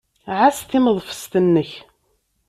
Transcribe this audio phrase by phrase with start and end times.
[0.37, 1.71] Ɛass timeḍfest-nnek.